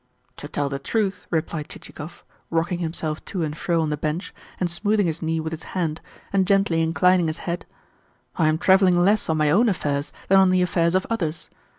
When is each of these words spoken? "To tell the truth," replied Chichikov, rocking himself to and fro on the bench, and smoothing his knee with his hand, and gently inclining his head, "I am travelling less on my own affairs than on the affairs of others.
"To 0.37 0.47
tell 0.47 0.67
the 0.67 0.79
truth," 0.79 1.27
replied 1.29 1.69
Chichikov, 1.69 2.23
rocking 2.49 2.79
himself 2.79 3.23
to 3.25 3.43
and 3.43 3.55
fro 3.55 3.79
on 3.83 3.91
the 3.91 3.97
bench, 3.97 4.33
and 4.59 4.67
smoothing 4.67 5.05
his 5.05 5.21
knee 5.21 5.39
with 5.39 5.53
his 5.53 5.61
hand, 5.77 6.01
and 6.33 6.47
gently 6.47 6.81
inclining 6.81 7.27
his 7.27 7.37
head, 7.45 7.67
"I 8.35 8.47
am 8.47 8.57
travelling 8.57 8.97
less 8.97 9.29
on 9.29 9.37
my 9.37 9.51
own 9.51 9.69
affairs 9.69 10.11
than 10.27 10.39
on 10.39 10.49
the 10.49 10.63
affairs 10.63 10.95
of 10.95 11.05
others. 11.11 11.51